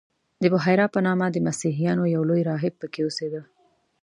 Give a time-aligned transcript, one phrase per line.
[0.41, 3.41] د بحیرا په نامه د مسیحیانو یو لوی راهب په کې اوسېده.